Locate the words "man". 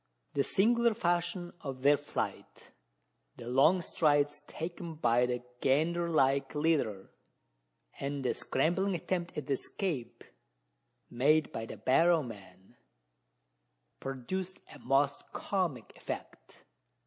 12.23-12.77